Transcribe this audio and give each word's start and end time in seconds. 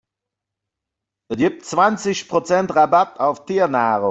Es 1.31 1.37
gibt 1.37 1.63
zwanzig 1.63 2.27
Prozent 2.27 2.75
Rabatt 2.75 3.19
auf 3.19 3.45
Tiernahrung. 3.45 3.99